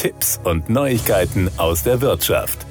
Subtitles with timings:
[0.00, 2.69] Tipps und Neuigkeiten aus der Wirtschaft.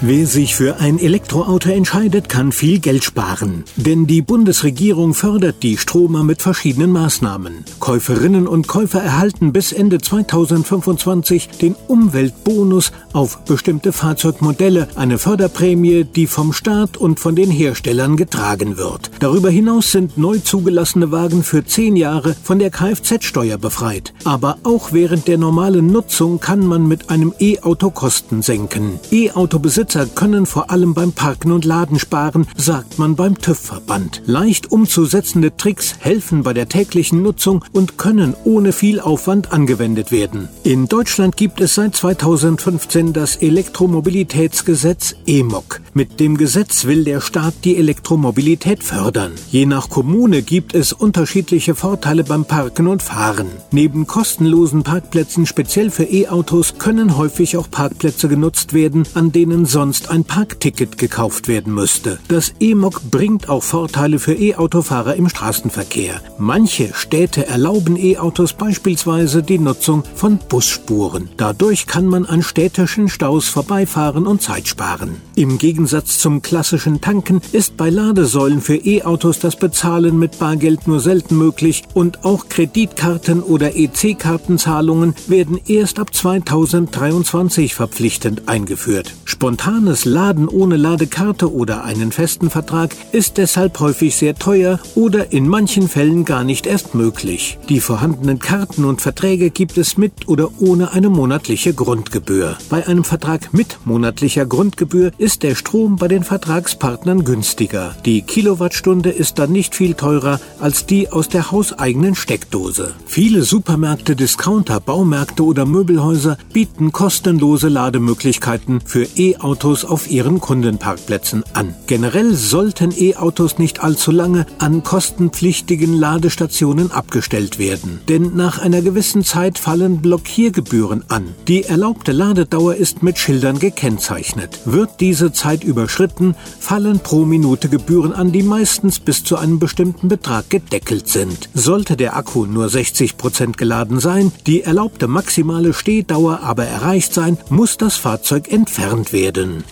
[0.00, 3.64] Wer sich für ein Elektroauto entscheidet, kann viel Geld sparen.
[3.74, 7.64] Denn die Bundesregierung fördert die Stromer mit verschiedenen Maßnahmen.
[7.80, 16.28] Käuferinnen und Käufer erhalten bis Ende 2025 den Umweltbonus auf bestimmte Fahrzeugmodelle, eine Förderprämie, die
[16.28, 19.10] vom Staat und von den Herstellern getragen wird.
[19.18, 24.14] Darüber hinaus sind neu zugelassene Wagen für zehn Jahre von der Kfz-Steuer befreit.
[24.22, 29.00] Aber auch während der normalen Nutzung kann man mit einem E-Auto Kosten senken.
[29.10, 34.20] E-Auto-Besitzer Besitzer können vor allem beim Parken und Laden sparen, sagt man beim TÜV-Verband.
[34.26, 40.50] Leicht umzusetzende Tricks helfen bei der täglichen Nutzung und können ohne viel Aufwand angewendet werden.
[40.62, 45.80] In Deutschland gibt es seit 2015 das Elektromobilitätsgesetz EMOG.
[45.98, 49.32] Mit dem Gesetz will der Staat die Elektromobilität fördern.
[49.50, 53.48] Je nach Kommune gibt es unterschiedliche Vorteile beim Parken und Fahren.
[53.72, 60.08] Neben kostenlosen Parkplätzen speziell für E-Autos können häufig auch Parkplätze genutzt werden, an denen sonst
[60.08, 62.20] ein Parkticket gekauft werden müsste.
[62.28, 66.20] Das E-Mog bringt auch Vorteile für E-Autofahrer im Straßenverkehr.
[66.38, 71.28] Manche Städte erlauben E-Autos beispielsweise die Nutzung von Busspuren.
[71.36, 75.16] Dadurch kann man an städtischen Staus vorbeifahren und Zeit sparen.
[75.34, 81.00] Im Gegensatz zum klassischen Tanken ist bei Ladesäulen für E-Autos das Bezahlen mit Bargeld nur
[81.00, 89.14] selten möglich und auch Kreditkarten oder EC-Kartenzahlungen werden erst ab 2023 verpflichtend eingeführt.
[89.24, 95.32] Spontan spontanes Laden ohne Ladekarte oder einen festen Vertrag ist deshalb häufig sehr teuer oder
[95.32, 97.58] in manchen Fällen gar nicht erst möglich.
[97.68, 102.56] Die vorhandenen Karten und Verträge gibt es mit oder ohne eine monatliche Grundgebühr.
[102.70, 107.94] Bei einem Vertrag mit monatlicher Grundgebühr ist der Strom bei den Vertragspartnern günstiger.
[108.04, 112.94] Die Kilowattstunde ist dann nicht viel teurer als die aus der hauseigenen Steckdose.
[113.06, 121.44] Viele Supermärkte, Discounter, Baumärkte oder Möbelhäuser bieten kostenlose Lademöglichkeiten für E-Autos E-Autos auf ihren Kundenparkplätzen
[121.52, 121.74] an.
[121.86, 129.24] Generell sollten E-Autos nicht allzu lange an kostenpflichtigen Ladestationen abgestellt werden, denn nach einer gewissen
[129.24, 131.34] Zeit fallen Blockiergebühren an.
[131.48, 134.60] Die erlaubte Ladedauer ist mit Schildern gekennzeichnet.
[134.64, 140.08] Wird diese Zeit überschritten, fallen pro Minute Gebühren an, die meistens bis zu einem bestimmten
[140.08, 141.48] Betrag gedeckelt sind.
[141.54, 147.38] Sollte der Akku nur 60 Prozent geladen sein, die erlaubte maximale Stehdauer aber erreicht sein,
[147.48, 149.64] muss das Fahrzeug entfernt werden.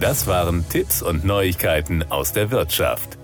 [0.00, 3.17] Das waren Tipps und Neuigkeiten aus der Wirtschaft.